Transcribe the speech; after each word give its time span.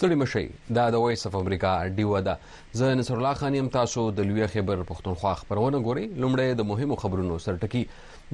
ستړي 0.00 0.16
مشي 0.22 0.44
دا 0.76 0.84
د 0.92 1.02
وایس 1.04 1.26
اف 1.28 1.34
امریکا 1.38 1.70
ډیو 1.96 2.12
ده 2.26 2.76
زه 2.80 2.94
نصر 3.00 3.14
الله 3.18 3.34
خان 3.40 3.54
يم 3.56 3.66
تاسو 3.76 4.04
د 4.20 4.26
لوی 4.28 4.46
خبر 4.52 4.84
پښتونخوا 4.90 5.32
خبرونه 5.40 5.80
ګوري 5.88 6.04
لومړی 6.22 6.46
د 6.60 6.66
مهمو 6.70 6.96
خبرونو 7.02 7.36
سرټکی 7.46 7.82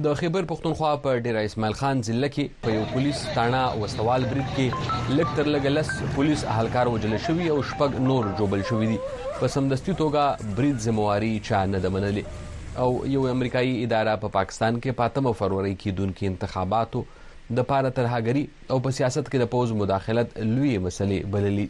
د 0.05 0.15
خبر 0.19 0.47
پښتونخوا 0.51 0.91
په 1.07 1.17
ډیرا 1.25 1.41
اسماعیل 1.49 1.75
خان 1.81 2.03
ضلع 2.09 2.29
کې 2.37 2.63
په 2.67 2.75
یو 2.77 2.85
پولیس 2.93 3.25
تاڼه 3.25 3.81
وسوال 3.83 4.27
برید 4.31 4.53
کې 4.53 4.95
لکټر 5.19 5.51
لګلس 5.57 5.91
پولیس 6.15 6.45
اهلکار 6.53 6.93
وجل 6.93 7.17
شوی 7.27 7.49
او 7.55 7.59
شپږ 7.71 7.99
نور 8.07 8.31
جوبل 8.41 8.63
شوی 8.73 8.89
دي 8.93 8.97
په 9.41 9.53
سمدستي 9.57 9.97
توګه 10.05 10.55
برید 10.61 10.81
ذمہواری 10.89 11.33
چا 11.51 11.63
نه 11.75 11.85
ده 11.87 11.93
منلې 11.97 12.81
او 12.85 12.89
یو 13.17 13.27
امریکایي 13.35 13.77
اداره 13.83 14.17
په 14.25 14.25
پا 14.27 14.33
پاکستان 14.41 14.79
کې 14.79 15.01
پاتمه 15.03 15.35
فروری 15.43 15.77
کې 15.79 16.01
دونکو 16.01 16.29
انتخاباتو 16.33 17.07
د 17.55 17.59
پاره 17.67 17.89
ترهاګری 17.97 18.41
او 18.71 18.77
په 18.85 18.91
سیاست 18.97 19.29
کې 19.31 19.37
د 19.41 19.49
پوز 19.51 19.69
مداخلت 19.81 20.31
لوی 20.53 20.71
مسلې 20.85 21.19
بللې 21.35 21.67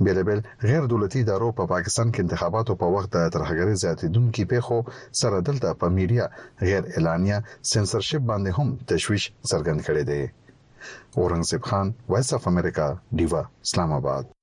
بیربل 0.07 0.38
غیر 0.69 0.88
دولتي 0.95 1.21
ادارو 1.25 1.49
په 1.61 1.69
پاکستان 1.75 2.12
کې 2.12 2.21
انتخاباتو 2.26 2.78
په 2.83 2.95
وخت 2.97 3.11
د 3.19 3.30
ترهګری 3.37 3.80
زیاتیدونکو 3.85 4.49
پیښو 4.54 4.83
سره 5.23 5.45
دلته 5.50 5.76
په 5.85 5.95
میډیا 6.00 6.30
غیر 6.69 6.90
اعلانیا 6.95 7.45
سنسرشپ 7.75 8.26
باندې 8.33 8.59
هم 8.59 8.90
تشويش 8.95 9.28
څرګند 9.30 9.87
کړی 9.87 10.11
دی 10.11 10.23
اورنګزیب 10.25 11.71
خان 11.71 11.95
وایس 12.14 12.35
اف 12.38 12.49
امریکا 12.54 12.88
دیوا 13.23 13.40
اسلام 13.69 13.92
آباد 14.00 14.35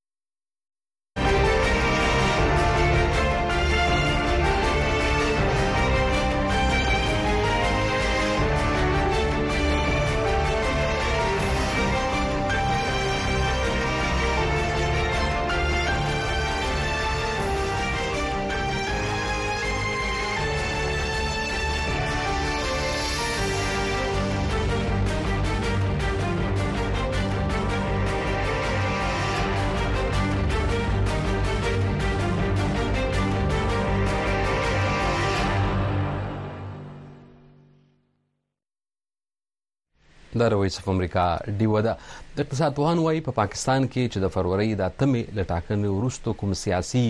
د 40.40 40.44
رويس 40.54 40.76
اف 40.80 40.88
امریکا 40.94 41.26
ډیو 41.60 41.76
ده 41.86 41.94
د 42.38 42.40
اقتصاد 42.44 42.74
پوهان 42.80 43.00
وايي 43.06 43.20
په 43.26 43.32
پا 43.36 43.42
پاکستان 43.42 43.86
کې 43.94 44.10
چې 44.12 44.24
د 44.24 44.32
فروری 44.36 44.68
د 44.80 44.84
اتمې 44.92 45.22
لټاکنې 45.40 45.94
وروسته 45.94 46.34
کوم 46.42 46.52
سیاسي 46.62 47.04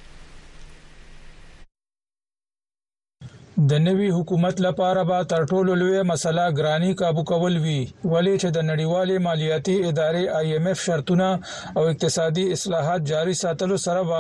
د 3.71 3.79
نوي 3.87 4.07
حکومت 4.15 4.59
لپاره 4.63 5.03
به 5.09 5.25
تر 5.33 5.45
ټولو 5.51 5.75
لوی 5.83 6.01
مسله 6.09 6.43
ګرانی 6.59 6.93
کابو 7.01 7.23
کول 7.31 7.55
وي 7.61 7.77
ولې 7.77 8.41
چې 8.41 8.49
د 8.57 8.65
نړیوالې 8.71 9.17
مالیاتي 9.27 9.77
ادارې 9.91 10.25
آی 10.41 10.51
ایم 10.57 10.67
ایف 10.73 10.83
شرطونه 10.89 11.29
او 11.77 11.85
اقتصادي 11.93 12.45
اصلاحات 12.57 13.01
جاری 13.11 13.35
ساتلو 13.43 13.77
سره 13.85 14.03
به 14.09 14.19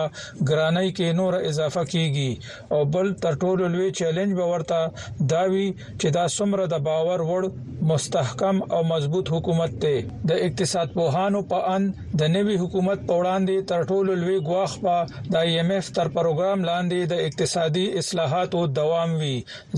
ګرانی 0.50 0.84
کې 0.84 1.18
نور 1.18 1.36
اضافه 1.50 1.82
کیږي 1.90 2.76
او 2.76 2.78
بل 2.94 3.12
تر 3.26 3.36
ټولو 3.44 3.68
لوی 3.74 3.90
چیلنج 3.98 4.32
به 4.38 4.46
ورته 4.52 4.78
داوی 5.34 5.66
چې 6.00 6.16
دا 6.18 6.24
څومره 6.36 6.64
د 6.74 6.80
باور 6.88 7.26
وړ 7.32 7.84
مستحکم 7.92 8.62
او 8.78 8.80
مضبوط 8.94 9.32
حکومت 9.36 9.76
ته 9.84 10.00
د 10.32 10.40
اقتصاد 10.48 10.96
پوهانو 10.96 11.44
په 11.52 11.74
ان 11.76 11.90
د 12.24 12.32
نوي 12.38 12.58
حکومت 12.64 13.04
په 13.04 13.20
وړاندې 13.20 13.68
تر 13.70 13.86
ټولو 13.92 14.18
لوی 14.24 14.40
ګواخ 14.50 14.80
به 14.88 15.30
د 15.32 15.36
آی 15.44 15.54
ایم 15.60 15.70
ایف 15.78 15.92
تر 16.02 16.14
پروګرام 16.18 16.66
لاندې 16.72 17.14
د 17.14 17.28
اقتصادي 17.32 17.86
اصلاحاتو 18.04 18.66
دوام 18.82 19.16
وي 19.20 19.24
وي 19.26 19.34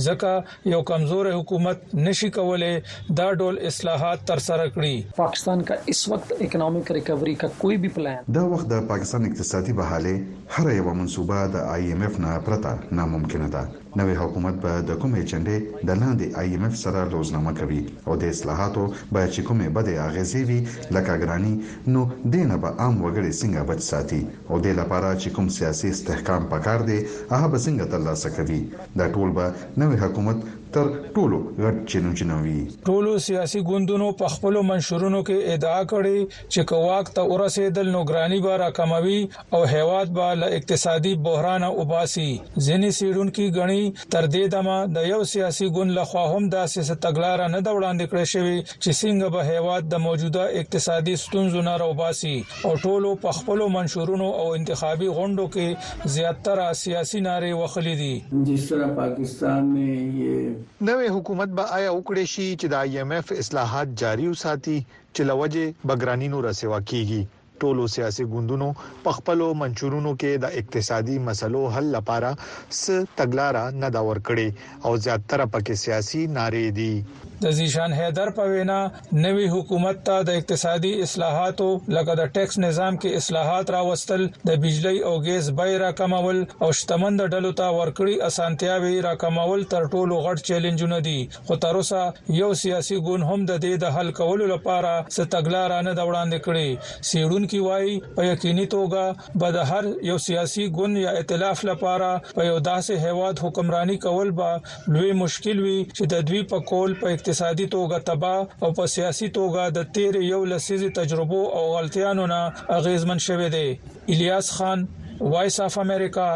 ځکه 0.06 0.30
یو 0.74 0.82
کمزور 0.92 1.24
حکومت 1.38 1.78
نشي 2.06 2.28
کولای 2.38 2.72
دا 3.20 3.28
ډول 3.42 3.54
اصلاحات 3.72 4.18
تر 4.32 4.38
سره 4.48 4.64
کړي 4.76 4.94
پاکستان 5.22 5.58
کا 5.70 5.74
اس 5.94 6.00
وخت 6.14 6.28
اکیټانومک 6.38 6.86
ریکوری 6.98 7.34
کا 7.44 7.48
کوئی 7.62 7.76
بھی 7.82 7.88
پلان 7.98 8.32
دا 8.38 8.42
وخت 8.54 8.66
د 8.74 8.86
پاکستان 8.94 9.20
اقتصادي 9.32 9.72
بحاله 9.82 10.60
هر 10.60 10.78
یو 10.78 10.94
منسوبه 11.02 11.50
د 11.56 11.64
IMF 11.86 12.22
نه 12.26 12.38
پرته 12.48 12.96
ناممکنه 13.00 13.50
ده 13.58 13.66
نوې 14.00 14.14
حکومت 14.22 14.54
به 14.64 14.72
د 14.88 14.90
کومې 15.02 15.22
چندې 15.30 15.56
د 15.88 15.90
لاندې 16.00 16.26
آی 16.40 16.48
ایم 16.54 16.64
اف 16.68 16.74
سره 16.84 17.00
لوزنامه 17.12 17.52
کوي 17.60 17.80
او 18.06 18.12
د 18.20 18.24
اصلاحاتو 18.34 18.82
به 19.12 19.20
چې 19.34 19.40
کومې 19.48 19.68
بده 19.76 19.92
اغیزې 20.08 20.42
وي 20.48 20.60
لکه 20.94 21.12
ګرانی 21.22 21.54
نو 21.92 22.00
دینه 22.32 22.56
به 22.62 22.68
عام 22.82 22.94
وګړي 23.04 23.32
څنګه 23.40 23.60
بچ 23.68 23.80
ساتي 23.92 24.22
او 24.50 24.56
د 24.64 24.66
لپاره 24.80 25.08
چې 25.20 25.28
کوم 25.34 25.46
سیاسي 25.58 25.88
استحکام 25.94 26.42
پکار 26.52 26.80
دی 26.88 26.98
هغه 27.32 27.46
به 27.52 27.58
څنګه 27.66 27.84
ترلاسه 27.92 28.28
کوي 28.36 28.60
دا 28.98 29.06
ټول 29.14 29.28
به 29.36 29.44
نوې 29.80 29.96
حکومت 30.04 30.38
تر 30.76 30.88
ټولو 31.16 31.38
غټ 31.64 31.76
چیلنجونه 31.92 32.36
وي 32.44 32.56
ټولو 32.88 33.12
سیاسي 33.26 33.60
ګوندونو 33.68 34.08
په 34.22 34.32
خپل 34.34 34.58
منشورونو 34.70 35.20
کې 35.28 35.54
ادعا 35.54 35.78
کړې 35.92 36.34
چې 36.52 36.66
کواک 36.72 37.10
ته 37.18 37.22
ورسېدل 37.32 37.90
نو 37.96 38.02
ګرانی 38.10 38.40
به 38.46 38.56
راکموي 38.62 39.18
او 39.52 39.62
هیواد 39.74 40.12
به 40.18 40.26
له 40.40 40.50
اقتصادي 40.60 41.14
بحران 41.28 41.64
او 41.68 41.76
باسي 41.92 42.26
ځینې 42.36 42.98
سیډونکو 42.98 43.46
غني 43.58 43.82
تر 44.16 44.30
دې 44.34 44.52
دمه 44.56 44.76
د 44.98 45.08
یو 45.12 45.20
سیاسي 45.32 45.70
ګوند 45.78 45.96
لخوا 46.00 46.26
هم 46.34 46.50
د 46.56 46.66
سیاست 46.74 47.00
تګلارې 47.08 47.52
نه 47.54 47.64
د 47.68 47.78
وړاندې 47.78 48.12
کړې 48.12 48.34
شوې 48.34 48.58
چې 48.82 49.00
څنګه 49.00 49.34
به 49.36 49.50
هیواد 49.52 49.88
د 49.94 50.04
موجوده 50.08 50.46
اقتصادي 50.64 51.16
ستونزو 51.24 51.64
نه 51.70 51.76
راوباسي 51.84 52.36
او 52.64 52.74
ټولو 52.86 53.14
په 53.26 53.38
خپل 53.40 53.66
منشورونو 53.78 54.30
او 54.42 54.46
انتخابي 54.60 55.10
غونډو 55.20 55.48
کې 55.56 56.14
زیاتره 56.18 56.68
سیاسي 56.84 57.24
نارې 57.28 57.58
وخلې 57.62 57.94
دي 58.04 58.44
جس 58.52 58.68
طرح 58.72 58.94
پاکستان 59.02 59.74
نے 59.74 59.90
یہ 60.20 60.56
نوې 60.88 61.08
حکومت 61.16 61.48
به 61.58 61.64
آیا 61.78 61.90
وکړي 61.94 62.24
شي 62.34 62.46
چې 62.60 62.66
د 62.70 62.76
ایم 62.84 63.10
ایف 63.16 63.26
اصلاحات 63.42 63.88
جاری 64.02 64.26
وساتي 64.28 64.76
چې 65.14 65.20
لوجه 65.30 65.64
بګرانینو 65.88 66.38
رسوا 66.48 66.78
کیږي 66.92 67.20
ټولو 67.64 67.84
سیاسي 67.94 68.24
ګوندونو 68.32 68.68
په 69.04 69.10
خپل 69.18 69.38
منشورونو 69.60 70.12
کې 70.22 70.32
د 70.44 70.58
اقتصادي 70.62 71.16
مسلو 71.28 71.62
حل 71.76 71.86
لپاره 71.96 72.30
س 72.42 72.82
تګلارې 73.18 73.64
نه 73.84 73.88
دا 73.96 74.00
ور 74.08 74.20
کړې 74.28 74.48
او 74.86 74.92
زیاتره 75.06 75.46
پکې 75.54 75.74
سیاسي 75.84 76.22
نارې 76.38 76.66
دي 76.78 76.94
د 77.42 77.50
زیشان 77.56 77.92
حیدر 77.96 78.28
په 78.36 78.44
وینا 78.52 78.76
نوی 79.24 79.44
حکومت 79.54 79.98
ته 80.06 80.22
د 80.28 80.38
اقتصادي 80.40 80.90
اصلاحاتو 81.02 81.66
لکه 81.96 82.14
د 82.20 82.30
ټیکس 82.38 82.56
نظام 82.64 82.96
کې 83.02 83.20
اصلاحات 83.22 83.68
راوستل 83.74 84.24
د 84.48 84.56
بجلی 84.64 84.98
او 85.10 85.12
ګیس 85.26 85.50
بیې 85.60 85.76
راکمول 85.82 86.40
او 86.66 86.70
شتمن 86.78 87.20
د 87.20 87.28
ډلو 87.36 87.52
ته 87.60 87.76
ورکړي 87.76 88.16
اسانتیاوي 88.28 88.94
راکمول 89.08 89.62
تر 89.74 89.86
ټولو 89.92 90.18
غټ 90.24 90.48
چیلنجونه 90.50 90.98
دي 91.08 91.16
خو 91.50 91.58
تر 91.66 91.78
اوسه 91.82 92.02
یو 92.40 92.48
سیاسي 92.62 92.98
ګوند 93.10 93.30
هم 93.30 93.46
د 93.52 93.62
دې 93.66 93.84
د 93.86 93.94
حل 93.98 94.10
کولو 94.20 94.50
لپاره 94.54 94.96
ستګلار 95.18 95.76
نه 95.90 95.94
د 96.00 96.10
وړاندې 96.10 96.44
کړي 96.48 97.06
سیړونکو 97.12 97.62
وایي 97.68 97.94
په 98.18 98.26
یقیني 98.32 98.66
توګه 98.74 99.38
به 99.44 99.56
د 99.60 99.70
هر 99.72 99.90
یو 100.10 100.18
سیاسي 100.26 100.68
ګوند 100.80 101.04
یا 101.04 101.14
ائتلاف 101.22 101.64
لپاره 101.72 102.10
په 102.34 102.50
یو 102.50 102.58
داسې 102.72 103.08
هواد 103.08 103.44
حکمرانی 103.46 103.98
کول 104.08 104.34
به 104.42 104.92
لوی 104.98 105.16
مشکل 105.22 105.64
وي 105.68 105.78
چې 105.86 106.14
د 106.16 106.28
دوی 106.32 106.44
په 106.56 106.66
کول 106.74 107.00
په 107.06 107.16
اقتصادي 107.28 107.66
توګه 107.66 107.98
تبا 107.98 108.36
او 108.62 108.72
په 108.72 108.86
سیاسي 108.94 109.28
توګه 109.28 109.72
د 109.76 109.84
تیر 109.92 110.14
یو 110.26 110.44
لسیزي 110.44 110.88
تجربو 110.98 111.42
او 111.56 111.64
غلطیانو 111.76 112.26
نه 112.26 112.52
اغیزمن 112.76 113.18
شوه 113.24 113.48
دی 113.48 113.80
الیاس 114.14 114.50
خان 114.50 114.86
وایس 115.20 115.60
اف 115.60 115.78
امریکا 115.78 116.28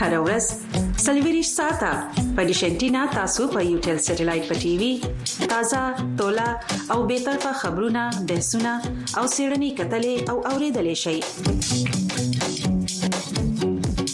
هر 0.00 0.18
ورځ 0.22 0.96
سلویریش 1.08 1.50
ساته 1.58 2.17
په 2.38 2.44
دې 2.50 2.56
شنتینا 2.64 3.02
تاسو 3.16 3.42
په 3.54 3.60
یو 3.70 3.76
ټل 3.84 3.96
سټلایټ 4.08 4.44
په 4.50 4.54
ټي 4.64 4.72
وي 4.80 4.90
تازه 5.52 5.78
تولا 6.18 6.44
او 6.94 6.98
به 7.08 7.16
تر 7.28 7.36
په 7.44 7.52
خبرونه 7.62 8.02
بحثونه 8.28 8.74
او 9.18 9.24
سیړنی 9.34 9.70
کتلې 9.78 10.16
او 10.30 10.36
اوریدلې 10.50 10.96
شي 11.04 11.16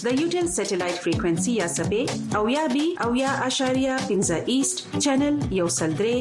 د 0.05 0.09
یوټل 0.21 0.47
سټلایټ 0.59 0.97
فریکوئنسي 1.05 1.53
یا 1.63 1.69
سبې 1.79 2.03
او 2.41 2.45
یا 2.57 2.65
بي 2.75 2.87
او 3.07 3.11
یا 3.25 3.31
اشاریه 3.49 3.95
پنځه 4.09 4.37
ایست 4.55 4.77
چینل 5.03 5.35
یو 5.61 5.67
سلدري 5.79 6.19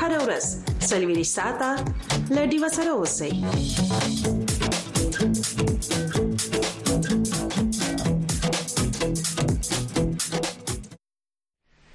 هر 0.00 0.10
ورځ 0.22 0.44
سلوي 0.92 1.24
ساته 1.36 1.70
لډي 2.36 2.58
وسره 2.64 2.92
اوسئ 2.98 3.32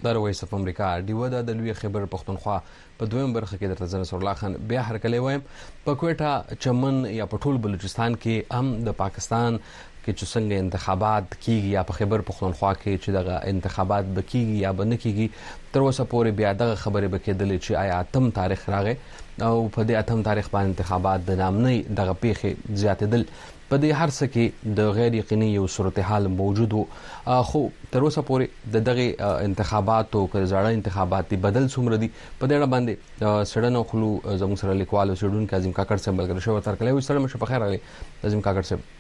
د 0.06 0.18
وایس 0.24 0.44
اف 0.44 0.54
امریکا 0.58 0.90
ډیو 1.08 1.24
د 1.34 1.38
د 1.48 1.58
لوی 1.60 1.74
خبر 1.80 2.04
پښتونخوا 2.14 2.58
په 3.00 3.06
دویم 3.14 3.34
برخه 3.38 3.58
کې 3.60 3.68
درته 3.72 3.86
زنه 3.94 4.08
سر 4.12 4.18
الله 4.18 4.34
خان 4.42 4.54
بیا 4.70 4.82
هر 4.90 4.98
کله 5.06 5.20
وایم 5.26 5.42
په 5.86 5.96
کوټه 6.04 6.60
چمن 6.66 6.96
یا 7.20 7.26
په 7.34 7.38
ټول 7.44 7.58
بلوچستان 7.66 8.16
کې 8.26 8.60
هم 8.60 8.74
د 8.88 8.96
پاکستان 9.02 9.60
کې 10.06 10.14
چې 10.20 10.28
څنګه 10.34 10.64
انتخابات 10.66 11.28
کیږي 11.46 11.72
یا 11.76 11.84
په 11.92 11.98
خبر 12.00 12.24
پختونخوا 12.32 12.72
کې 12.84 13.02
چې 13.04 13.16
دغه 13.16 13.40
انتخابات 13.54 14.12
بکیږي 14.18 14.62
یا 14.66 14.72
بنه 14.82 14.98
کیږي 15.04 15.72
تر 15.76 15.86
اوسه 15.88 16.06
پورې 16.14 16.38
بیا 16.42 16.54
دغه 16.64 16.80
خبره 16.84 17.14
بکیدلې 17.16 17.58
چې 17.66 17.80
آیا 17.84 18.00
اتم 18.06 18.30
تاریخ 18.42 18.68
راغې 18.74 19.48
او 19.50 19.70
په 19.78 19.90
دې 19.90 20.00
اتم 20.04 20.24
تاریخ 20.30 20.50
باندې 20.56 20.74
انتخابات 20.76 21.28
د 21.30 21.40
نامنې 21.44 21.98
دغه 22.02 22.16
پیخه 22.26 22.78
زیاتدل 22.84 23.26
په 23.72 23.78
دې 23.82 23.98
هر 24.02 24.14
څه 24.14 24.30
کې 24.36 24.76
د 24.78 24.88
غیر 25.00 25.18
یقیني 25.18 25.48
یو 25.50 25.66
صورتحال 25.74 26.30
موجود 26.38 26.72
وو 26.78 27.36
خو 27.50 27.62
تر 27.92 28.08
اوسه 28.08 28.24
پورې 28.30 28.72
د 28.78 28.86
دغه 28.88 29.36
انتخاباتو 29.50 30.24
کړه 30.28 30.54
زړه 30.54 30.80
انتخاباتي 30.80 31.40
بدل 31.48 31.70
څومره 31.76 32.02
دي 32.04 32.10
په 32.14 32.54
دې 32.54 32.54
اړه 32.54 32.72
باندې 32.76 33.48
سړن 33.54 33.80
او 33.82 33.88
خلو 33.96 34.10
زموږ 34.28 34.62
سره 34.64 34.78
لیکوالو 34.84 35.20
سړون 35.24 35.50
کاظم 35.54 35.76
کاکړ 35.82 36.06
سره 36.08 36.18
ملګری 36.20 36.48
شو 36.48 36.60
تر 36.70 36.82
کله 36.84 36.98
وسلم 37.02 37.30
شپه 37.36 37.52
خیر 37.54 37.68
علي 37.70 37.82
کاظم 38.24 38.42
کاکړ 38.50 38.72
سره 38.72 38.99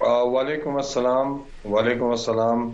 وعلیکم 0.00 0.76
السلام 0.76 1.30
وعلیکم 1.70 2.10
السلام 2.14 2.68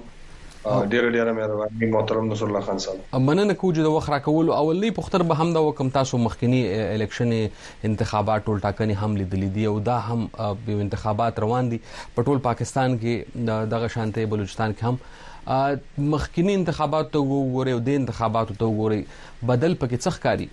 ډیر 0.92 1.08
ډیر 1.14 1.30
مهرباني 1.36 1.86
محترم 1.92 2.26
نصر 2.32 2.46
الله 2.46 2.60
خان 2.68 2.78
صاحب 2.84 3.16
مننه 3.28 3.54
کوم 3.62 3.72
چې 3.74 3.86
د 3.86 3.92
وخت 3.94 4.10
راکول 4.14 4.50
او 4.56 4.64
لې 4.68 4.96
پختر 4.98 5.24
به 5.30 5.40
هم 5.44 5.54
د 5.56 5.66
وکم 5.66 5.90
تاسو 5.96 6.18
مخکنی 6.24 6.60
الیکشن 6.80 7.32
انتخابات 7.38 8.44
ټول 8.48 8.60
ټاکنې 8.66 9.04
هم 9.04 9.16
لیدلې 9.20 9.54
دي 9.58 9.64
او 9.70 9.80
دا 9.88 9.96
هم 10.08 10.28
به 10.66 10.84
انتخابات 10.86 11.40
روان 11.46 11.70
دي 11.74 11.80
په 11.96 12.26
ټول 12.30 12.42
پاکستان 12.48 12.98
کې 13.04 13.62
دغه 13.76 13.88
شانته 13.98 14.26
بلوچستان 14.34 14.76
کې 14.80 14.82
هم 14.88 16.10
مخکنی 16.16 16.56
انتخابات 16.62 17.12
ته 17.16 17.24
وګوري 17.28 17.78
او 17.78 17.84
د 17.92 18.00
انتخاباتو 18.02 18.58
ته 18.64 18.72
وګوري 18.74 19.48
بدل 19.54 19.78
پکې 19.86 20.04
څه 20.06 20.18
ښکاری 20.18 20.52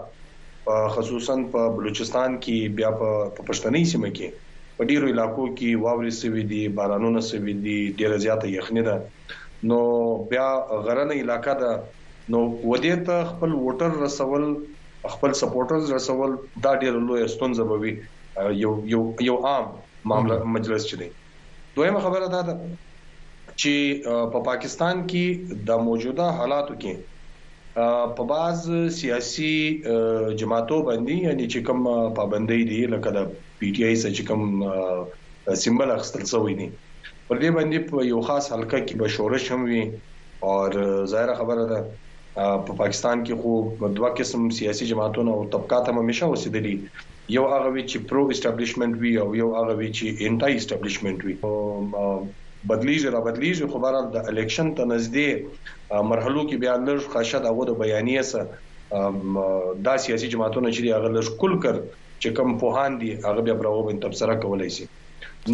خصوصا 0.96 1.38
په 1.54 1.70
بلوچستان 1.78 2.36
کې 2.42 2.74
بیا 2.80 2.90
په 2.98 3.10
پښتنۍ 3.52 3.84
سیمه 3.94 4.10
کې 4.18 4.50
په 4.76 4.90
ډیرو 4.90 5.12
علاقو 5.14 5.46
کې 5.46 5.86
واورې 5.86 6.18
سوي 6.22 6.44
دي 6.54 6.62
بارانونه 6.80 7.24
سوي 7.30 7.54
دي 7.68 7.78
ډیره 8.00 8.18
زیاته 8.26 8.52
یخنۍ 8.58 8.82
ده 8.90 9.72
نو 9.72 9.80
بیا 10.34 10.50
غرنۍ 10.86 11.22
علاقہ 11.26 11.56
ده 11.64 11.72
نو 12.34 12.44
ودې 12.50 13.10
ته 13.10 13.30
خپل 13.32 13.56
ووټر 13.58 14.00
رسول 14.04 14.46
خپل 15.10 15.32
سپورټرز 15.40 15.90
رسول 15.92 16.34
دا 16.64 16.74
ډیره 16.82 17.00
لوی 17.06 17.26
ستونزه 17.34 17.64
به 17.64 17.76
وي 17.84 17.92
یو 18.62 18.72
یو 18.92 19.00
یو 19.28 19.36
عام 19.46 19.64
معاملې 19.76 20.50
مجلس 20.56 20.86
چي 20.90 20.96
دي 21.02 21.08
دویمه 21.76 22.00
خبره 22.04 22.26
دا 22.34 22.42
ده 22.50 22.54
چې 23.60 23.72
په 24.10 24.28
پا 24.34 24.40
پاکستان 24.50 24.96
کې 25.12 25.24
د 25.70 25.82
موجوده 25.88 26.26
حالاتو 26.42 26.74
کې 26.82 26.94
په 28.20 28.28
باز 28.32 28.62
سیاسي 29.00 29.54
جماعتو 30.42 30.78
باندې 30.86 31.14
یعنی 31.26 31.46
چې 31.52 31.58
کوم 31.70 31.82
پابندۍ 32.20 32.62
دي 32.70 32.80
لکه 32.94 33.10
د 33.18 33.34
پی 33.58 33.68
ټ 33.76 33.78
آی 33.86 33.96
چې 34.16 34.22
کوم 34.30 34.42
سیمبل 35.66 35.88
اخستل 35.96 36.22
شوی 36.32 36.54
دي 36.62 36.68
پر 37.26 37.36
دې 37.42 37.50
باندې 37.56 37.78
په 37.90 38.08
یو 38.12 38.22
خاص 38.30 38.52
حلقه 38.56 38.78
کې 38.86 39.00
بشورش 39.04 39.44
هم 39.56 39.68
وي 39.72 39.82
او 40.50 41.04
ظاهر 41.14 41.34
خبره 41.42 41.64
ده 41.74 41.80
په 42.34 42.74
پاکستان 42.76 43.22
کې 43.24 43.40
خو 43.40 43.88
دوه 43.96 44.10
قسم 44.18 44.44
سیاسي 44.58 44.86
جماعتونه 44.90 45.32
او 45.38 45.48
طبقات 45.54 45.88
هم 45.90 45.98
همیشه 46.02 46.26
اوسېدلي 46.28 46.76
یو 47.36 47.42
هغه 47.54 47.68
وی 47.74 47.82
چې 47.90 47.98
پرو 48.12 48.22
اسټابلیشمنت 48.34 48.94
وی 49.02 49.12
او 49.22 49.26
یو 49.40 49.48
هغه 49.56 49.72
وی 49.80 49.88
چې 49.96 50.28
انټای 50.28 50.56
اسټابلیشمنت 50.60 51.18
وی 51.26 51.34
بدلیږي 52.70 53.08
را 53.14 53.20
بدلیږي 53.26 53.66
خو 53.72 53.78
بهر 53.84 53.98
د 54.14 54.30
الیکشن 54.32 54.72
ته 54.78 54.88
نږدې 54.92 56.00
مرحلو 56.12 56.44
کې 56.48 56.56
بیا 56.64 56.74
لږ 56.88 57.12
خاصه 57.16 57.42
د 57.46 57.54
غوډه 57.56 57.80
بیانیه 57.82 58.24
سره 58.30 59.82
دا 59.88 59.94
سیاسي 60.06 60.32
جماعتونه 60.36 60.72
چې 60.74 60.98
هغه 60.98 61.08
لږ 61.18 61.36
کل 61.42 61.56
کړ 61.64 61.84
چې 62.22 62.36
کوم 62.38 62.58
پوهان 62.64 62.98
دي 63.04 63.10
هغه 63.28 63.46
بیا 63.50 63.58
برو 63.60 63.84
بن 63.90 64.02
تبصره 64.06 64.38
کولای 64.46 64.70
شي 64.78 64.88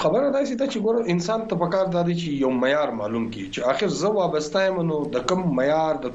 خبره 0.00 0.28
دا 0.34 0.40
چې 0.48 0.54
دا 0.60 0.66
چې 0.72 0.78
ګور 0.84 0.94
انسان 1.14 1.40
ته 1.48 1.56
پکار 1.62 1.88
دا 1.94 2.02
چې 2.10 2.28
یو 2.42 2.50
معیار 2.60 2.92
معلوم 3.00 3.24
کی 3.32 3.42
چې 3.54 3.72
اخر 3.72 3.90
زه 4.02 4.10
وابسته 4.18 4.62
یم 4.66 4.78
نو 4.90 5.00
د 5.16 5.24
کم 5.32 5.42
معیار 5.58 5.98
د 6.04 6.12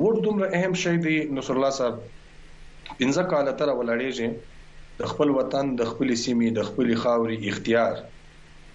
ووټ 0.02 0.16
دومره 0.26 0.48
اهم 0.60 0.74
شی 0.84 0.96
دی 1.06 1.18
نصر 1.38 1.54
الله 1.56 1.72
صاحب 1.80 2.00
انځه 3.04 3.24
کاله 3.34 3.52
تر 3.60 3.70
ولړېږي 3.78 4.30
د 5.02 5.12
خپل 5.12 5.30
وطن 5.38 5.76
د 5.82 5.92
خپل 5.92 6.08
سیمې 6.24 6.50
د 6.58 6.62
خپل 6.70 6.96
خاوري 7.04 7.38
اختیار 7.52 8.02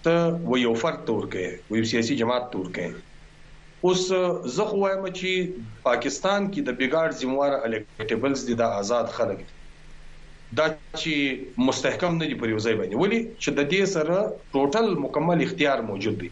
ته 0.05 0.25
و 0.51 0.57
یو 0.65 0.73
فرد 0.83 1.03
تور 1.09 1.27
کې 1.35 1.71
و 1.71 1.77
یو 1.79 1.89
سیاسي 1.93 2.15
جماعت 2.23 2.49
تور 2.55 2.71
کې 2.77 3.85
اوس 3.87 4.49
زه 4.55 4.65
خو 4.69 4.77
وایم 4.85 5.03
چې 5.07 5.63
پاکستان 5.89 6.47
کې 6.51 6.59
د 6.67 6.79
بیګارد 6.81 7.19
زمواره 7.23 7.61
الیکټیبلز 7.67 8.47
دي 8.47 8.55
د 8.63 8.75
آزاد 8.81 9.13
خلک 9.17 9.45
دا 10.55 10.65
چې 11.01 11.13
مستحکم 11.67 12.17
نه 12.17 12.25
دی 12.27 12.35
پر 12.41 12.49
یو 12.49 12.59
ځای 12.65 12.75
باندې 12.79 12.99
ولی 13.01 13.19
چې 13.43 13.49
د 13.57 13.61
دې 13.73 13.81
سره 13.93 14.19
ټوټل 14.53 14.87
مکمل 15.05 15.43
اختیار 15.45 15.79
موجود 15.89 16.19
دی 16.21 16.29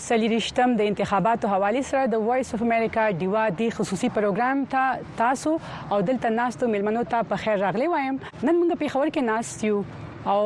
سلیریشتم 0.05 0.73
د 0.79 0.87
انتخاباتو 0.91 1.49
حواله 1.51 1.81
سره 1.91 2.07
د 2.13 2.23
وایس 2.29 2.49
اف 2.57 2.63
امریکا 2.69 3.03
دیوا 3.19 3.43
دی 3.59 3.67
خصوصي 3.75 4.09
پروګرام 4.15 4.63
ته 4.73 5.13
تاسو 5.21 5.53
او 5.97 5.99
دلته 6.09 6.33
ناستو 6.39 6.71
ملمنو 6.73 7.05
ته 7.13 7.29
په 7.33 7.39
خیر 7.43 7.61
راغلی 7.65 7.87
وایم 7.93 8.19
نن 8.23 8.59
موږ 8.63 8.81
په 8.81 8.89
خبر 8.95 9.13
کې 9.13 9.29
ناست 9.29 9.65
یو 9.69 9.83
او 10.33 10.41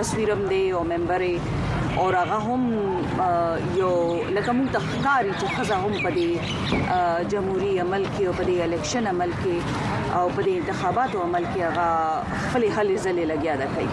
تصویرم 0.00 0.42
دی 0.52 0.62
او 0.78 0.82
ممبرې 0.92 1.36
او 1.98 2.06
هغه 2.20 2.38
هم 2.46 2.62
یو 3.82 3.92
لکه 4.36 4.50
موږ 4.58 4.68
تخکاری 4.78 5.32
چې 5.40 5.46
خزه 5.56 5.76
هم 5.82 5.92
په 6.06 6.10
دې 6.16 6.30
جمهوریت 7.30 7.78
عمل 7.86 8.04
کې 8.12 8.22
او 8.26 8.32
په 8.40 8.44
دې 8.48 8.56
الیکشن 8.68 9.04
عمل 9.14 9.32
کې 9.42 9.56
او 10.16 10.24
په 10.34 10.40
دې 10.44 10.52
انتخاباتو 10.60 11.16
عمل 11.28 11.44
کې 11.52 11.60
هغه 11.68 11.88
خپل 12.44 12.62
حل 12.76 12.90
زلې 13.04 13.24
لګیا 13.32 13.54
ده 13.56 13.68
کوي 13.74 13.90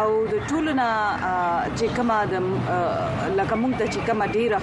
او 0.00 0.26
د 0.32 0.46
ټولنا 0.52 0.86
چې 1.76 1.86
کومه 1.96 2.18
د 2.30 3.34
لکه 3.40 3.54
مونږ 3.62 3.74
ته 3.78 3.86
چې 3.92 4.00
کومه 4.06 4.26
ډیره 4.26 4.58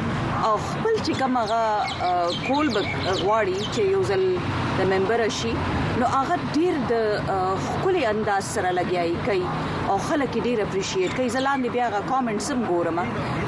او 0.46 0.56
خپل 0.72 1.02
چې 1.06 1.22
کوم 1.24 1.38
هغه 1.44 2.50
کول 2.50 2.76
غواړي 3.22 3.58
چې 3.74 3.82
یو 3.96 4.04
ځل 4.12 4.26
د 4.82 4.94
ممبر 4.96 5.28
شي 5.44 5.54
نو 6.00 6.06
هغه 6.18 6.52
ډیر 6.60 6.84
د 6.96 7.34
خپل 7.72 8.04
انداز 8.16 8.44
سره 8.58 8.70
لګیایي 8.80 9.16
کوي 9.32 9.46
او 9.90 9.98
خلک 10.10 10.34
ډیر 10.46 10.60
اپریشیټ 10.62 11.12
کوي 11.18 11.28
زلان 11.30 11.62
دی 11.64 11.70
بیا 11.76 11.90
غا 11.94 12.00
کمنټ 12.10 12.40
سم 12.48 12.60
ګورم 12.70 13.00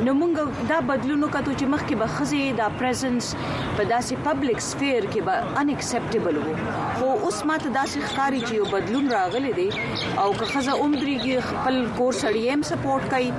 نو 0.07 0.11
موږ 0.21 0.33
دا 0.69 0.77
بدلونو 0.89 1.27
کتو 1.35 1.51
چې 1.59 1.65
مخکې 1.73 1.95
به 2.01 2.07
خزي 2.17 2.41
دا 2.59 2.67
پریزنس 2.79 3.29
په 3.77 3.87
داسې 3.93 4.23
پبلک 4.27 4.61
سفیر 4.67 5.07
کې 5.13 5.21
به 5.29 5.61
ان 5.63 5.71
اکسپټیبل 5.75 6.35
وو 6.43 6.53
خو 6.99 7.09
اوس 7.29 7.39
ماته 7.51 7.73
داسې 7.79 7.97
ښکاری 8.09 8.41
چې 8.47 8.53
یو 8.59 8.65
بدلون 8.75 9.09
راغلی 9.15 9.53
دی 9.61 9.67
او 10.23 10.29
که 10.33 10.45
خزه 10.53 10.71
عمرېږي 10.83 11.37
خپل 11.49 11.75
کور 11.97 12.13
سړی 12.21 12.43
هم 12.55 12.61
سپورټ 12.69 13.03
کوي 13.13 13.31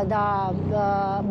دا 0.10 0.24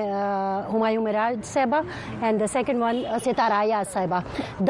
همایون 0.72 1.04
مراج 1.04 1.44
صاحبہ 1.52 1.80
اند 2.24 2.40
د 2.42 2.46
سیکنډ 2.52 2.80
ون 2.82 3.02
ستاره 3.26 3.58
آیا 3.58 3.82
صاحبہ 3.92 4.20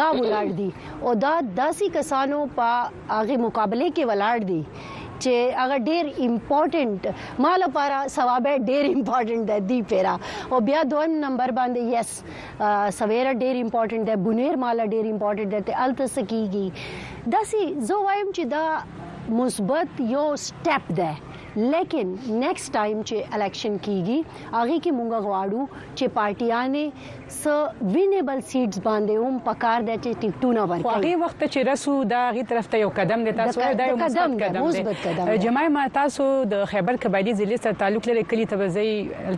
دا 0.00 0.08
ولارد 0.18 0.56
دي 0.58 0.68
او 1.00 1.12
دا 1.26 1.34
داسي 1.58 1.88
کسانو 1.96 2.40
په 2.58 2.74
هغه 2.82 3.40
مقابله 3.46 3.90
کې 3.90 4.10
ولارد 4.12 4.48
دي 4.52 4.60
چې 4.76 5.44
هغه 5.60 5.78
ډیر 5.90 6.10
امپورټنت 6.28 7.42
مال 7.46 7.60
لپاره 7.64 8.00
ثواب 8.16 8.48
ډیر 8.70 8.88
امپورټنت 8.92 9.52
دی 9.52 9.60
دی 9.70 9.78
پیرا 9.94 10.16
او 10.50 10.62
بیا 10.70 10.82
دویم 10.94 11.16
نمبر 11.26 11.54
باندې 11.60 11.92
یس 11.98 12.98
سویر 13.00 13.32
ډیر 13.44 13.62
امپورټنت 13.62 14.10
دی 14.12 14.16
بنیر 14.28 14.58
مال 14.64 14.82
ډیر 14.94 15.12
امپورټنت 15.12 15.70
دی 15.70 15.78
الته 15.86 16.10
سکیږي 16.16 17.30
داسي 17.36 17.64
زه 17.92 18.02
وایم 18.08 18.34
چې 18.34 18.52
دا 18.56 19.40
مثبت 19.42 20.02
یو 20.16 20.24
سټپ 20.46 20.98
ده 21.02 21.14
لیکن 21.62 22.06
نیکسٹ 22.38 22.68
ټایم 22.76 22.98
چې 23.08 23.16
الیکشن 23.36 23.74
کیږي 23.84 24.16
هغه 24.56 24.76
کې 24.82 24.90
مونږ 24.98 25.10
غواړو 25.26 25.62
چې 25.96 26.04
پارټیانه 26.16 26.84
س 27.32 27.46
وینیبل 27.92 28.40
سیټس 28.48 28.78
باندې 28.78 29.26
هم 29.26 29.38
پکار 29.44 29.84
د 29.84 29.94
چې 29.98 30.16
ټیکټونه 30.24 30.64
ورکړي 30.70 31.12
هغه 31.12 31.20
وخت 31.24 31.36
چې 31.44 31.66
رسو 31.68 31.92
دا 32.10 32.20
غي 32.36 32.42
طرف 32.50 32.66
ته 32.72 32.80
یو 32.82 32.90
قدم 32.98 33.24
دی 33.28 33.32
تاسو 33.38 33.60
دا 33.78 33.86
یو 33.90 33.96
مثبت 34.00 34.42
قدم 34.42 35.30
دی 35.30 35.38
جمعي 35.44 35.70
ما 35.76 35.86
تاسو 35.94 36.26
د 36.52 36.64
خیبر 36.72 36.98
قبایلی 37.04 37.34
ضلع 37.40 37.58
سره 37.64 37.80
تعلق 37.84 38.08
لري 38.08 38.24
کلی 38.32 38.44
تبزي 38.52 38.88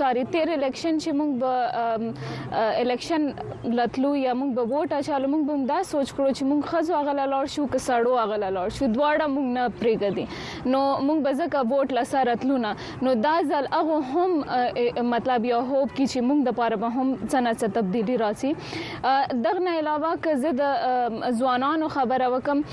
سوري 0.00 0.24
تیر 0.36 0.50
الیکشن 0.56 0.98
چې 0.98 1.10
موږ 1.18 1.30
به 1.40 2.62
الیکشن 2.84 3.22
لتلو 3.78 4.12
یا 4.16 4.34
موږ 4.40 4.50
به 4.54 4.62
ووټ 4.70 4.92
اچالو 4.92 5.28
موږ 5.32 5.46
به 5.46 5.52
همدا 5.58 5.80
سوچ 5.92 6.08
کړو 6.12 6.34
چې 6.36 6.42
موږ 6.50 6.62
خزو 6.72 6.94
هغه 6.94 7.26
لاړ 7.32 7.46
شو 7.54 7.66
که 7.74 7.78
سړو 7.78 8.12
هغه 8.22 8.36
لاړ 8.44 8.72
شو 8.78 8.90
دواړه 8.92 9.26
موږ 9.34 9.46
نه 9.58 9.68
پریګدي 9.80 10.26
نو 10.74 10.82
موږ 11.06 11.18
به 11.24 11.32
ځکه 11.34 11.58
ووټ 11.72 11.90
لسره 11.92 12.34
تلو 12.44 12.58
نه 12.58 12.76
نو 13.08 13.14
دا 13.26 13.34
ځل 13.52 13.66
هغه 13.74 13.98
هم 14.14 15.08
مطلب 15.14 15.44
یو 15.52 15.60
هوپ 15.60 15.90
کې 15.96 16.04
چې 16.12 16.18
موږ 16.18 16.38
د 16.50 16.58
پاره 16.60 16.76
به 16.76 16.88
هم 16.88 17.16
څنګه 17.16 17.54
څه 17.60 17.66
تبدیلی 17.78 18.20
راسي 18.24 19.38
دغه 19.44 19.58
نه 19.66 19.70
علاوه 19.70 20.12
که 20.26 20.34
زه 20.34 20.52
د 20.60 21.38
ځوانانو 21.38 21.89
خبره 21.90 22.28
وکم 22.28 22.64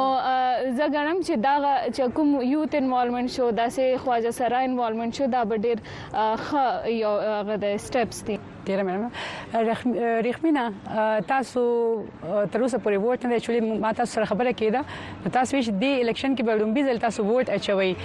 زه 0.78 0.86
غواړم 0.94 1.18
چې 1.28 1.34
دا 1.46 1.54
چې 1.96 2.04
کوم 2.16 2.30
یوت 2.54 2.72
انوالومنت 2.80 3.30
شو 3.36 3.48
داسې 3.62 3.86
خواجه 4.06 4.32
سره 4.40 4.58
انوالومنت 4.70 5.14
شو 5.20 5.26
دا 5.36 5.42
به 5.52 5.56
ډیر 5.68 5.78
ښه 6.46 6.66
یو 7.04 7.14
غوډه 7.48 7.70
سټپس 7.86 8.20
دي 8.28 8.36
ډیر 8.68 8.84
مننه 8.88 9.10
رخمینه 10.30 10.66
تاسو 11.32 11.64
تر 12.52 12.62
اوسه 12.62 12.78
پورې 12.84 12.98
ووټ 13.04 13.22
نه 13.32 13.40
چولې 13.46 13.62
ما 13.86 13.92
تاسو 14.00 14.12
سره 14.18 14.26
خبره 14.32 14.54
کیده 14.62 14.82
تاسو 15.38 15.56
ویش 15.58 15.70
دی 15.84 15.92
الیکشن 16.04 16.36
کې 16.36 16.44
بلوم 16.50 16.74
بي 16.78 16.84
زل 16.90 17.00
تاسو 17.06 17.24
ووټ 17.24 17.50
اچوي 17.50 17.96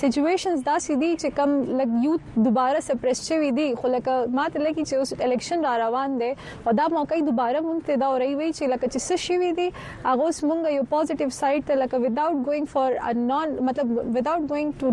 سچويشنز 0.02 0.60
دا 0.68 0.76
سيدي 0.86 1.10
چې 1.22 1.28
کم 1.38 1.50
لګ 1.80 1.90
یوت 2.04 2.22
دوباره 2.46 2.80
سپریس 2.90 3.20
شوی 3.30 3.50
دی 3.58 3.66
خو 3.82 3.88
لکه 3.96 4.14
ماته 4.38 4.60
لګي 4.66 4.84
چې 4.90 4.96
اوس 5.00 5.12
الیکشن 5.28 5.66
را 5.66 5.74
روان 5.84 6.12
دی 6.22 6.30
او 6.66 6.72
دا 6.80 6.86
موقع 6.96 7.18
دوباره 7.30 7.62
مونږ 7.68 7.80
ته 7.90 7.94
دا 8.04 8.08
وري 8.16 8.32
وی 8.40 8.50
چې 8.58 8.64
لکه 8.74 8.88
چې 8.94 9.00
څه 9.08 9.16
شوی 9.26 9.50
دی 9.60 9.68
هغه 10.10 10.24
اوس 10.28 10.40
مونږ 10.50 10.62
یو 10.78 10.84
پوزټیو 10.96 11.30
سایډ 11.40 11.62
ته 11.68 11.80
لکه 11.84 11.98
without 12.08 12.36
going 12.50 12.66
for 12.76 12.88
a 13.12 13.14
non 13.32 13.50
مطلب 13.70 13.92
without 14.20 14.48
going 14.54 14.70
to 14.84 14.92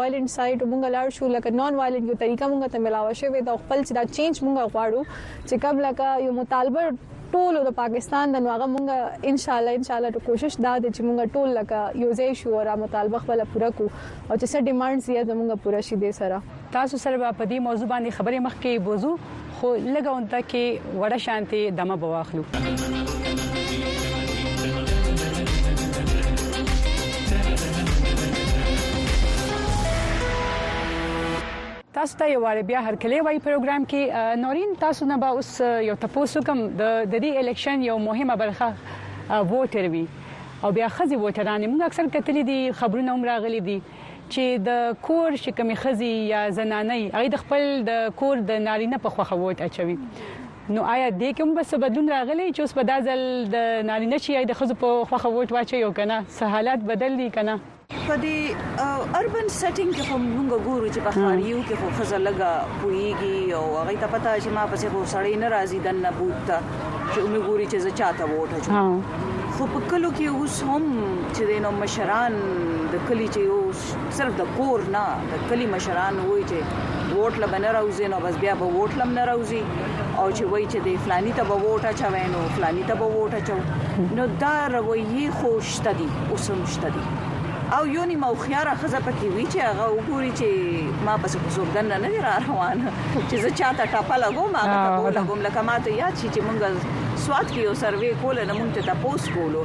violent 0.00 0.28
side 0.38 0.60
مونږ 0.70 0.92
لاړ 0.96 1.08
شو 1.20 1.28
لکه 1.36 1.50
نان 1.60 1.80
وایلنت 1.82 2.06
یو 2.14 2.20
طریقه 2.24 2.46
مونږ 2.52 2.72
ته 2.74 2.84
ملاوه 2.88 3.12
شوی 3.22 3.42
دا 3.50 3.56
خپل 3.62 3.78
چې 3.86 3.92
دا 4.00 4.04
چینج 4.18 4.34
مونږ 4.48 4.74
غواړو 4.74 5.22
چې 5.48 5.54
کم 5.68 5.74
لکه 5.88 6.06
یو 6.26 6.32
مطالبه 6.42 6.84
ټول 7.34 7.54
د 7.66 7.70
پاکستان 7.78 8.32
د 8.36 8.42
نوغه 8.44 8.66
مونږ 8.74 8.88
ان 9.30 9.40
شاء 9.44 9.56
الله 9.62 9.74
ان 9.78 9.82
شاء 9.88 9.96
الله 9.98 10.20
کوشش 10.28 10.56
دا 10.66 10.72
د 10.84 10.94
چې 10.96 11.06
مونږ 11.08 11.34
ټول 11.34 11.52
لکه 11.58 11.80
یو 12.04 12.12
ځای 12.20 12.28
شو 12.42 12.54
او 12.60 12.76
مطالبه 12.84 13.22
خپل 13.24 13.42
پوره 13.54 13.70
کو 13.80 13.88
او 13.90 14.38
چې 14.38 14.46
څه 14.52 14.66
ډیماندز 14.70 15.08
یې 15.14 15.28
زمونږ 15.32 15.62
پوره 15.66 15.82
شي 15.88 15.96
دې 16.04 16.12
سره 16.20 16.42
تاسو 16.76 17.02
سره 17.06 17.20
په 17.40 17.50
دې 17.52 17.64
موضوع 17.68 17.90
باندې 17.94 18.18
خبرې 18.20 18.46
مخکې 18.46 18.86
بوزو 18.88 19.12
خو 19.60 19.74
لګاونته 19.96 20.48
کې 20.52 20.96
وړه 21.00 21.20
شانتي 21.28 21.62
دمه 21.82 22.00
بواخلو 22.06 23.37
تاسو 31.98 32.18
ته 32.18 32.26
یو 32.30 32.42
وار 32.42 32.62
بیا 32.62 32.80
هر 32.80 32.94
کلی 33.02 33.20
وای 33.26 33.38
پروګرام 33.44 33.86
کې 33.90 34.34
نورین 34.42 34.74
تاسو 34.80 35.06
نه 35.06 35.16
به 35.22 35.28
اوس 35.38 35.48
یو 35.84 35.94
تاسو 36.02 36.40
کوم 36.48 36.60
د 36.80 36.82
دې 37.14 37.32
الیکشن 37.42 37.80
یو 37.86 37.94
مهمه 38.02 38.34
برخه 38.42 38.66
ووټر 38.74 39.88
وی 39.94 40.02
او 40.62 40.70
بیا 40.76 40.88
خزي 40.98 41.16
ووټران 41.16 41.64
موږ 41.64 41.82
اکثر 41.86 42.06
کتلی 42.18 42.44
دي 42.50 42.58
خبرونه 42.82 43.12
هم 43.14 43.24
راغلي 43.30 43.60
دي 43.68 43.74
چې 43.86 44.62
د 44.68 45.00
کور 45.08 45.38
شکمې 45.46 45.82
خزي 45.84 46.10
یا 46.10 46.42
زنانې 46.60 47.14
هغه 47.14 47.32
د 47.34 47.42
خپل 47.44 47.66
د 47.90 48.06
کور 48.22 48.42
د 48.52 48.62
نارینه 48.68 49.00
په 49.08 49.14
خوخه 49.18 49.38
ووت 49.42 49.64
اچوي 49.68 49.96
نو 49.96 50.84
آیا 50.92 51.08
دې 51.16 51.40
کوم 51.42 51.54
بس 51.60 51.74
بدلون 51.86 52.12
راغلی 52.14 52.46
چې 52.50 52.62
اوس 52.66 52.76
په 52.80 52.86
دازل 52.92 53.24
د 53.56 53.66
نارینه 53.92 54.22
شي 54.28 54.38
یا 54.38 54.44
د 54.52 54.58
خزو 54.62 54.78
په 54.84 55.10
خوخه 55.14 55.34
ووت 55.38 55.56
واچي 55.58 55.82
یو 55.84 55.90
کنه 56.00 56.20
سہالات 56.40 56.86
بدل 56.92 57.18
دي 57.24 57.28
کنه 57.40 57.58
په 58.06 58.14
دې 58.22 59.12
اربن 59.18 59.46
سیټینګ 59.52 59.92
کې 59.96 60.04
هم 60.10 60.22
موږ 60.32 60.48
ګورو 60.70 60.88
چې 60.94 61.00
بخاریو 61.06 61.58
کې 61.68 61.74
خو 61.80 61.88
خزه 62.00 62.18
لګا 62.26 62.54
پويږي 62.80 63.38
او 63.58 63.62
هغه 63.78 63.94
ته 64.02 64.06
پتا 64.14 64.32
چې 64.42 64.48
ما 64.56 64.64
پسې 64.72 64.86
خو 64.92 65.00
سړی 65.12 65.34
ناراضي 65.42 65.78
د 65.86 65.88
نبوت 66.04 66.38
ته 66.50 66.58
چې 67.12 67.18
موږ 67.32 67.42
ګوري 67.48 67.66
چې 67.72 67.78
زه 67.84 67.90
چاته 68.00 68.24
وټه 68.32 68.58
جو 68.66 69.54
خو 69.54 69.68
په 69.76 69.80
کلو 69.92 70.10
کې 70.16 70.26
اوس 70.40 70.56
هم 70.68 70.84
چې 71.12 71.64
نو 71.66 71.70
مشران 71.80 72.32
د 72.94 73.06
کلی 73.08 73.28
چې 73.34 73.40
یو 73.50 73.60
صرف 74.18 74.36
د 74.42 74.52
کور 74.58 74.84
نه 74.96 75.06
د 75.32 75.48
کلی 75.52 75.66
مشران 75.76 76.20
وایي 76.24 76.44
چې 76.50 76.92
ووټ 77.16 77.34
لبن 77.44 77.64
راوځي 77.76 78.06
نو 78.16 78.20
بس 78.26 78.36
بیا 78.44 78.54
به 78.64 78.74
ووټ 78.76 78.92
لم 79.02 79.16
نه 79.20 79.24
راوځي 79.32 79.62
او 80.18 80.26
چې 80.36 80.44
وایي 80.52 80.66
چې 80.72 80.78
د 80.90 81.00
فلاني 81.08 81.32
ته 81.40 81.48
به 81.52 81.56
ووټ 81.64 81.82
اچوي 81.92 82.24
نو 82.36 82.40
فلاني 82.58 82.84
ته 82.92 83.00
به 83.00 83.08
ووټ 83.14 83.32
اچو 83.40 83.58
نو 84.20 84.28
دا 84.44 84.54
رویه 84.76 85.30
خوشتدي 85.40 86.08
اوسم 86.36 86.62
شتدي 86.74 87.06
او 87.76 87.86
یو 87.86 88.04
نیمه 88.10 88.26
خوښیاره 88.34 88.70
خزه 88.82 88.98
پکې 89.06 89.28
وی 89.36 89.42
چې 89.52 89.58
هغه 89.70 89.86
وګوري 89.88 90.30
چې 90.36 91.06
ما 91.06 91.14
پس 91.22 91.34
کوڅوګن 91.36 91.86
نه 91.92 91.98
نه 92.04 92.22
را 92.26 92.36
روان 92.48 92.78
چې 93.30 93.36
زه 93.42 93.50
چاته 93.58 93.86
ټاپه 93.94 94.16
لګوم 94.24 94.54
هغه 94.58 94.76
ټاپه 94.84 95.10
لګوم 95.18 95.40
لکه 95.46 95.60
ما 95.68 95.74
ته 95.88 95.96
یاد 95.96 96.14
شي 96.20 96.28
چې 96.28 96.40
مونږ 96.46 96.58
سواد 97.24 97.50
کې 97.52 97.58
یو 97.58 97.74
سروې 97.74 98.12
کول 98.22 98.44
نه 98.46 98.52
مونږ 98.52 98.74
ته 98.78 98.94
تاسو 99.02 99.34
کولو 99.34 99.64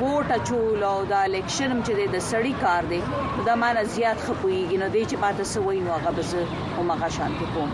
ووټ 0.00 0.26
اچول 0.38 0.80
او 0.90 0.94
دا 1.14 1.18
الیکشن 1.30 1.72
چې 1.86 1.92
د 2.16 2.24
سړي 2.30 2.52
کار 2.64 2.82
دی 2.92 3.00
دا 3.48 3.54
مانه 3.64 3.82
زیات 3.96 4.18
خپويږي 4.26 4.76
نو 4.82 4.86
دې 4.94 5.02
چې 5.10 5.16
پاتې 5.24 5.44
سوي 5.54 5.78
نو 5.84 5.90
هغه 5.96 6.10
بس 6.18 6.30
هم 6.76 6.86
هغه 6.94 7.08
شانتي 7.16 7.46
کوم 7.54 7.70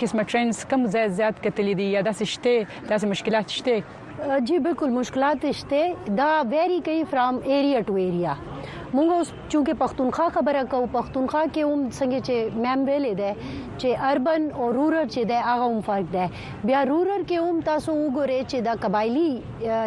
قسمه 0.00 0.22
ټرینز 0.32 0.64
کم 0.72 0.86
زیات 0.96 1.14
زیات 1.20 1.42
کتلې 1.44 1.74
دي 1.82 1.86
یا 1.94 2.00
دا 2.08 2.12
سي 2.20 2.26
شته 2.34 2.66
دا 2.88 2.98
سي 3.04 3.10
مشکلات 3.14 3.54
شته 3.58 4.38
جی 4.48 4.58
بالکل 4.66 4.90
مشکلات 4.98 5.46
شته 5.60 6.14
دا 6.22 6.30
ویری 6.56 6.80
کوي 6.90 7.04
فرام 7.10 7.38
ایریا 7.58 7.80
ټو 7.92 7.96
ایریا 8.06 8.34
مونږ 8.96 9.10
اوس 9.16 9.28
چې 9.52 9.76
پښتونخوا 9.82 10.24
خبره 10.34 10.62
کوو 10.72 10.88
پښتونخوا 10.94 11.42
کې 11.52 11.62
هم 11.68 11.80
څنګه 11.98 12.18
چې 12.26 12.34
میم 12.64 12.80
ویلې 12.88 13.12
ده 13.20 13.30
چې 13.80 13.88
اربن 14.08 14.42
او 14.58 14.64
رورل 14.76 15.06
چې 15.14 15.22
ده 15.30 15.38
هغه 15.48 15.66
هم 15.74 15.80
فرق 15.88 16.08
ده 16.16 16.26
بیا 16.70 16.80
رورل 16.90 17.22
کې 17.28 17.36
هم 17.46 17.56
تاسو 17.68 17.92
وګورئ 18.04 18.40
چې 18.50 18.58
دا 18.66 18.72
قبایلی 18.84 19.28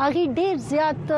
هغه 0.02 0.26
ډیر 0.40 0.56
زیات 0.70 1.14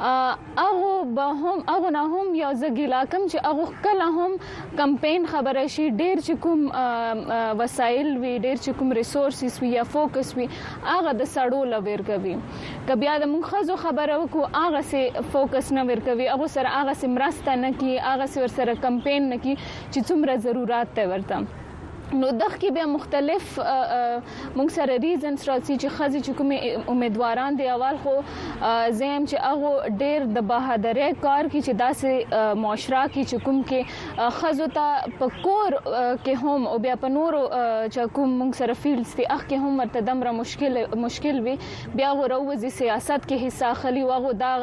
هغه 0.00 1.04
به 1.14 1.22
هم 1.22 1.64
هغه 1.68 1.90
نه 1.90 1.98
هم 2.14 2.28
یو 2.34 2.52
زګیلا 2.60 3.00
کم 3.12 3.22
چې 3.30 3.36
هغه 3.46 3.66
کله 3.84 4.06
هم 4.18 4.32
کمپاین 4.80 5.22
خبره 5.32 5.62
شي 5.76 5.86
ډیر 6.02 6.16
چې 6.26 6.32
کوم 6.44 6.60
وسایل 7.62 8.08
وی 8.22 8.34
ډیر 8.44 8.56
چې 8.64 8.70
کوم 8.80 8.88
ریسورسز 9.00 9.52
وی 9.62 9.68
یا 9.78 9.84
فوکس 9.96 10.28
وی 10.36 10.46
هغه 10.90 11.12
د 11.20 11.32
سړو 11.34 11.60
لور 11.74 12.00
کوي 12.12 12.34
کبیا 12.88 13.14
د 13.24 13.34
مونږ 13.34 13.54
خزو 13.54 13.76
خبره 13.88 14.14
وکړو 14.22 14.44
هغه 14.62 14.80
سه 14.94 15.24
فوکس 15.34 15.72
نه 15.80 15.90
ور 15.90 16.00
کوي 16.08 16.24
هغه 16.36 16.46
سره 16.56 16.68
هغه 16.80 16.94
سمراسته 17.04 17.56
نه 17.66 17.72
کی 17.84 17.90
هغه 18.14 18.48
سره 18.58 18.80
کمپاین 18.88 19.22
نه 19.36 19.44
کی 19.44 19.56
چې 19.92 20.00
څومره 20.08 20.34
ضرورت 20.50 20.96
ته 20.98 21.12
ورته 21.14 21.64
نو 22.14 22.26
دغه 22.30 22.58
کې 22.60 22.70
به 22.74 22.84
مختلف 22.90 23.46
مونږ 24.56 24.68
سره 24.74 24.96
ریزنز 25.04 25.44
راځي 25.48 25.76
چې 25.76 25.94
خزي 25.94 26.18
چې 26.18 26.36
کوم 26.40 26.50
امیدواران 26.92 27.56
دی 27.58 27.66
اول 27.68 27.96
خو 28.04 28.12
زم 28.98 29.24
چې 29.30 29.40
هغه 29.46 29.72
ډېر 29.98 30.26
د 30.36 30.44
بهادرۍ 30.50 31.08
کار 31.24 31.48
کې 31.52 31.66
چې 31.66 31.72
داسې 31.80 32.54
معاشره 32.64 33.00
کې 33.14 33.30
چې 33.30 33.46
کوم 33.46 33.58
کې 33.70 34.30
خزو 34.36 34.68
ته 34.76 35.18
پکور 35.22 35.76
کې 35.80 36.44
هم 36.44 36.66
او 36.74 36.76
بیا 36.86 36.94
په 37.06 37.10
نورو 37.16 37.40
چې 37.48 38.14
کوم 38.20 38.38
مونږ 38.44 38.60
سره 38.62 38.78
فیلډز 38.84 39.16
دی 39.22 39.26
اخ 39.38 39.42
کې 39.42 39.64
هم 39.66 39.82
ورته 39.84 40.04
دمره 40.10 40.36
مشکل 40.38 40.78
مشکل 41.06 41.42
وي 41.48 41.56
بیا 42.02 42.12
وروزي 42.20 42.70
سیاست 42.76 43.28
کې 43.28 43.46
حصہ 43.46 43.72
خلی 43.82 44.06
واغو 44.12 44.32
دا 44.44 44.54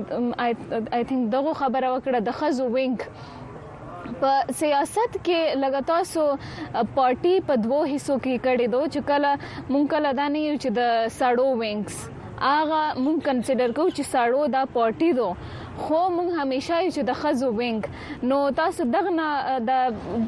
آی 0.95 1.03
تھنک 1.09 1.25
دغه 1.35 1.53
خبره 1.61 1.91
وکړه 1.93 2.19
د 2.27 2.37
خزو 2.41 2.65
وینګ 2.75 2.97
په 4.21 4.31
سیاست 4.59 5.13
کې 5.25 5.39
لګاتار 5.63 6.03
سو 6.13 6.25
پارټي 6.95 7.35
په 7.49 7.53
دوو 7.65 7.79
حصو 7.95 8.15
کې 8.23 8.43
کړي 8.45 8.67
دو 8.77 8.81
چې 8.93 8.99
کله 9.09 9.31
مونږ 9.71 9.85
کله 9.97 10.09
دانی 10.21 10.45
چې 10.61 10.69
د 10.79 10.89
ساړو 11.17 11.47
وینګز 11.63 11.97
هغه 12.41 12.83
مونږ 13.05 13.17
کنسیډر 13.29 13.69
کوو 13.79 13.89
چې 13.97 14.03
ساړو 14.11 14.43
دا 14.55 14.61
پارټي 14.75 15.09
دو 15.19 15.27
خو 15.83 15.99
مونږ 16.15 16.29
همیشه 16.41 16.79
چې 16.93 17.01
د 17.09 17.17
خزو 17.21 17.49
وینګ 17.59 17.81
نو 18.31 18.39
تاسو 18.61 18.81
دغه 18.95 19.11
نه 19.19 19.29
د 19.69 19.71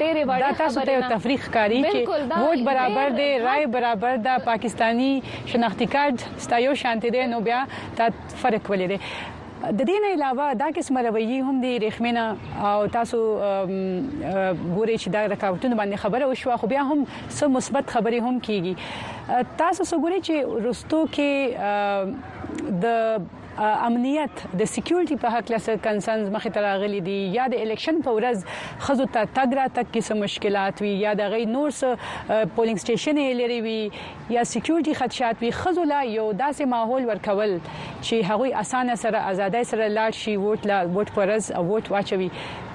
ډېرې 0.00 0.22
وړه 0.30 0.50
تاسو 0.62 0.80
ته 0.88 1.08
تفریح 1.14 1.42
کاری 1.58 1.80
چې 1.92 2.00
ووټ 2.44 2.60
برابر 2.70 3.08
دی 3.18 3.28
رائے 3.48 3.66
برابر 3.76 4.14
ده 4.28 4.34
پاکستانی 4.50 5.12
شناختی 5.52 5.86
کارت 5.96 6.18
ستایو 6.48 6.74
شانتي 6.86 7.10
دی 7.16 7.26
نو 7.36 7.40
بیا 7.50 7.60
دا 8.00 8.06
فرق 8.42 8.70
ولري 8.74 9.00
د 9.70 9.80
دې 9.88 9.96
نه 10.04 10.08
علاوه 10.14 10.46
دا 10.60 10.68
قسمه 10.76 11.02
رویي 11.06 11.36
هم 11.48 11.60
د 11.64 11.74
رخمنه 11.84 12.22
او 12.68 12.86
تاسو 12.94 13.18
ګورئ 14.74 14.96
چې 15.02 15.08
دا 15.14 15.22
رکاوټونه 15.34 15.74
باندې 15.80 16.00
خبره 16.04 16.26
وشو 16.30 16.56
خو 16.62 16.70
بیا 16.72 16.82
هم 16.90 16.98
څه 17.36 17.44
مثبت 17.56 17.84
خبرې 17.94 18.20
هم 18.26 18.40
کیږي 18.48 19.54
تاسو 19.60 19.82
وګورئ 19.94 20.18
چې 20.26 20.34
رستو 20.66 21.00
کې 21.18 22.74
د 22.82 22.84
امنیت 23.58 24.30
د 24.58 24.64
سکیورټي 24.64 25.16
په 25.22 25.28
حق 25.34 25.50
لاسه 25.54 25.76
کنسرنز 25.86 26.28
مخې 26.34 26.52
ته 26.54 26.60
راغلي 26.66 27.00
دي 27.08 27.16
یا 27.34 27.46
د 27.54 27.64
الیکشن 27.64 27.98
په 28.06 28.14
ورځ 28.18 28.62
خزو 28.86 29.06
ته 29.16 29.28
تګرا 29.38 29.66
تک 29.78 29.90
کې 29.94 30.16
مشکلات 30.22 30.80
وي 30.84 30.92
یا 31.02 31.12
د 31.20 31.28
غي 31.34 31.40
نور 31.56 31.74
څه 31.80 32.48
پولینګ 32.56 32.84
سټیشن 32.84 33.20
یې 33.22 33.38
لري 33.42 33.58
وي 33.66 34.36
یا 34.36 34.44
سکیورټي 34.52 34.96
خدشات 35.02 35.44
وي 35.44 35.50
خزو 35.60 35.84
لا 35.92 36.00
یو 36.12 36.26
داسې 36.42 36.72
ماحول 36.74 37.08
ورکول 37.12 37.54
چې 37.66 38.30
هغه 38.30 38.64
اسانه 38.64 38.96
سره 39.04 39.22
ازادۍ 39.34 39.68
سره 39.74 39.92
لاړ 40.00 40.20
شي 40.22 40.36
ووټ 40.46 40.70
لا 40.72 40.80
ووټ 40.96 41.14
پرز 41.18 41.52
او 41.60 41.62
ووټ 41.72 41.92
واچوي 41.96 42.30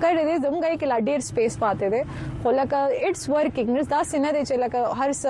කර 0.05 0.25
දේ 0.29 0.33
දුම්ගයි 0.45 0.77
කියලා 0.81 0.97
ඩේර් 1.07 1.23
ස්පේස් 1.31 1.57
පාතෙද 1.61 1.95
හොලක 2.47 2.73
ඉටස් 3.11 3.31
වර්කින් 3.35 3.71
නිර්දා 3.77 4.01
සිනදේ 4.13 4.43
චලක 4.51 4.75
හර්ස 5.01 5.25